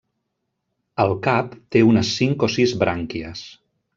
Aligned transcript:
El 1.03 1.11
cap 1.27 1.53
té 1.77 1.83
unes 1.89 2.13
cinc 2.21 2.47
o 2.49 2.51
sis 2.57 2.75
brànquies. 2.85 3.47